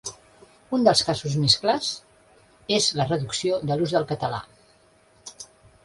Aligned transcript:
Un 0.77 0.87
dels 0.87 1.03
casos 1.09 1.35
més 1.43 1.57
clars 1.65 1.91
és 2.81 2.89
la 3.01 3.09
reducció 3.13 3.63
de 3.71 3.79
l’ús 3.83 3.95
del 3.99 4.09
català. 4.15 4.45